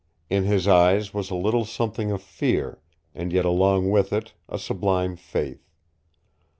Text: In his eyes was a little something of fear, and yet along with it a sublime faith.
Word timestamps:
In 0.31 0.45
his 0.45 0.67
eyes 0.67 1.13
was 1.13 1.29
a 1.29 1.35
little 1.35 1.63
something 1.63 2.09
of 2.09 2.23
fear, 2.23 2.79
and 3.13 3.31
yet 3.31 3.45
along 3.45 3.91
with 3.91 4.11
it 4.11 4.33
a 4.49 4.57
sublime 4.57 5.15
faith. 5.15 5.69